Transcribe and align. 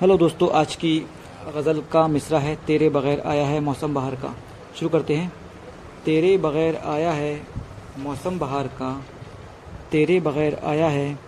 Hello 0.00 0.16
दोस्तों, 0.16 0.48
आज 0.50 0.74
की 0.76 0.98
गज़ल 1.54 1.80
का 1.92 2.06
मिसरा 2.08 2.38
है, 2.38 2.54
तेरे 2.66 2.88
बगैर 2.88 3.20
आया 3.20 3.46
है 3.46 3.58
मौसम 3.60 3.94
बहार 3.94 4.14
का। 4.14 4.32
शुरू 4.76 4.88
करते 4.88 5.14
हैं। 5.14 5.32
तेरे 6.04 6.36
बगैर 6.38 6.76
आया 6.76 7.10
है 7.12 7.42
मौसम 7.98 8.38
बहार 8.38 8.68
का। 8.78 8.92
तेरे 9.92 10.18
बगैर 10.20 10.54
आया 10.64 10.88
है 10.88 11.18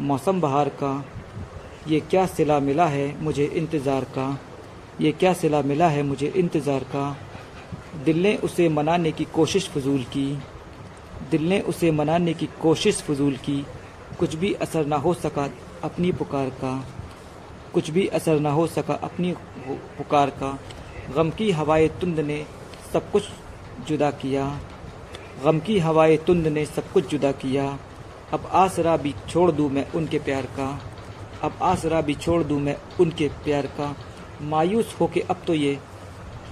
मौसम 0.00 0.40
बहार 0.40 0.68
का। 0.82 0.92
ये 1.88 2.00
क्या 2.00 2.26
सिला 2.26 2.58
मिला 2.60 2.86
है 2.86 3.22
मुझे 3.22 3.44
इंतज़ार 3.46 4.04
का। 4.16 4.28
ये 5.00 5.12
क्या 5.12 5.32
सिला 5.32 5.62
मिला 5.62 5.88
है 5.88 6.02
मुझे 6.02 6.32
इंतज़ार 6.36 6.84
का। 6.84 7.16
दिल 8.04 8.22
ने 8.22 8.36
उसे 8.36 8.68
मनाने 8.68 9.12
की 9.12 9.24
कोशिश 9.24 9.68
फजूल 9.68 10.02
की। 10.12 10.28
दिल 11.30 11.48
ने 11.48 11.60
उसे 11.60 11.90
मनाने 11.92 12.34
की 12.34 12.48
कोशिश 12.62 13.00
फजूल 13.00 13.36
की। 13.38 13.64
कुछ 14.18 14.34
भी 14.34 14.52
असर 14.60 14.86
ना 14.86 14.96
हो 14.96 15.14
सका 15.14 15.48
अपनी 15.84 16.12
पुकार 16.12 16.50
का। 16.60 16.76
कुछ 17.72 17.90
भी 17.90 18.06
असर 18.08 18.40
ना 18.40 18.50
हो 18.50 18.66
सका 18.66 18.94
अपनी 18.94 19.32
पुकार 19.98 20.30
का। 20.32 20.58
गम 21.16 21.30
की 21.30 21.50
हवाए 21.50 21.88
तुंद 22.00 22.20
ने 22.20 22.44
सब 22.92 23.10
कुछ 23.10 23.24
जुदा 23.88 24.10
किया। 24.10 24.44
गम 25.44 25.58
की 25.58 25.78
हवाए 25.78 26.16
तुंद 26.16 26.46
ने 26.46 26.64
सब 26.66 26.90
कुछ 26.92 27.10
जुदा 27.10 27.32
किया। 27.32 27.66
अब 28.32 28.48
आसरा 28.52 28.96
भी 28.96 29.14
छोड़ 29.28 29.50
दूँ 29.52 29.68
मैं 29.70 29.90
उनके 29.92 30.18
प्यार 30.18 30.46
का। 30.56 30.68
अब 31.42 31.58
आसरा 31.62 32.00
भी 32.00 32.14
छोड़ 32.14 32.42
दूँ 32.42 32.60
मैं 32.60 32.76
उनके 33.00 33.28
प्यार 33.44 33.66
का। 33.78 33.94
मायूस 34.42 34.96
होके 35.00 35.20
अब 35.20 35.42
तो 35.46 35.54
ये 35.54 35.78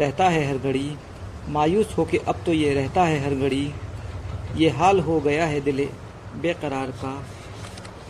रहता 0.00 0.28
है 0.28 0.46
हर 0.48 0.58
घड़ी। 0.58 0.96
मायूस 1.48 1.94
होके 1.98 2.18
अब 2.18 2.42
तो 2.46 2.52
ये 2.52 2.74
रहता 2.74 3.04
है 3.04 3.18
हर 3.24 3.34
घड़ी। 3.34 3.72
ये 4.56 4.68
हाल 4.68 5.00
हो 5.00 5.18
गया 5.20 5.46
है 5.46 5.60
दिले 5.60 5.88
बेकरार 6.42 6.90
का। 7.02 7.12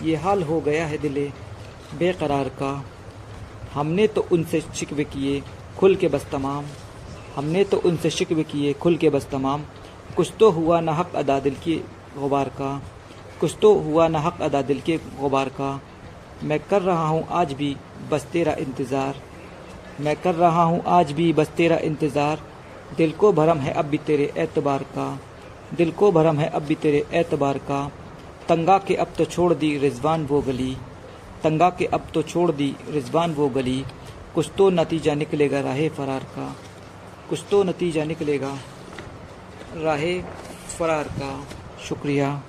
ये 0.03 0.17
हाल 0.17 0.43
हो 0.43 0.61
गया 0.61 0.87
है 0.87 0.99
दिले 0.99 1.31
बेकरार 1.99 2.49
का। 2.49 2.73
हमने 3.77 4.07
तो 4.09 4.27
उनसे 4.33 4.61
शिकवे 4.75 5.05
किए 5.05 5.41
खुल 5.79 5.95
के 5.97 6.09
बस 6.09 6.27
तमाम। 6.33 6.65
हमने 7.37 7.65
तो 7.65 7.77
उनसे 7.87 8.11
शिकवे 8.11 8.43
किए 8.45 8.73
खुल 8.75 8.97
के 8.97 9.09
बस 9.11 9.29
तमाम। 9.33 9.65
कुछ 10.17 10.33
तो 10.41 10.51
हुआ 10.51 10.81
न 10.81 10.89
हक 10.91 11.15
अदा 11.17 11.39
दिल 11.41 11.55
के 11.65 11.77
गुबार 12.19 12.49
का। 12.59 12.71
कुछ 13.41 13.57
तो 13.63 13.75
हुआ 13.81 14.07
न 14.09 14.17
हक 14.27 14.41
अदा 14.43 14.63
दिल 14.63 14.81
के 14.81 14.97
गुबार 15.21 15.49
का। 15.51 15.81
मैं 16.45 16.59
कर 16.61 16.83
रहा 16.83 17.07
हूँ 17.07 17.27
आज 17.33 17.53
भी 17.53 17.75
बस 18.11 18.25
तेरा 18.33 18.53
इंतज़ार। 18.61 19.21
मैं 20.01 20.17
कर 20.17 20.35
रहा 20.35 20.63
हूँ 20.63 20.83
आज 20.93 21.13
भी 21.13 21.33
बस 21.33 21.49
तेरा 21.57 21.77
इंतज़ार। 21.85 22.43
दिल 22.97 23.13
को 23.13 23.33
भरम 23.33 23.59
है 23.59 23.73
अब 23.73 23.85
भी 23.85 23.99
तेरे 24.07 24.33
एतबार 24.39 24.83
का। 24.97 25.09
दिल 25.77 25.91
को 25.91 26.13
भरम 26.13 26.39
है 26.39 26.49
अब 26.49 26.63
भी 26.63 26.75
तेरे 26.75 27.07
एतबार 27.15 27.59
का। 27.69 27.87
तंगा 28.49 28.79
के 28.79 28.95
अब 28.95 29.13
तो 29.19 29.25
छोड़ 29.27 29.53
दी 29.55 29.77
रिजवान 29.79 30.27
वो 30.27 30.41
गली। 30.43 30.77
तंगा 31.45 31.71
के 31.71 31.87
अब 31.87 32.07
तो 32.15 32.23
छोड़ 32.23 32.51
दी 32.53 32.75
रिजवान 32.91 33.35
वो 33.35 33.49
गली। 33.49 33.85
कुछ 34.35 34.51
तो 34.59 34.71
नतीजा 34.71 35.15
निकलेगा 35.15 35.61
राह 35.61 35.89
फरार 35.89 36.25
का। 36.25 36.57
कुछ 37.31 37.45
तो 37.51 37.63
नतीजा 37.63 38.05
निकलेगा 38.05 38.59
राह 39.77 40.05
फरार 40.79 41.09
का। 41.19 41.31
शुक्रिया। 41.89 42.43